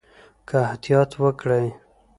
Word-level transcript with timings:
که 0.47 0.55
احتیاط 0.67 1.11
وکړئ 1.21 1.67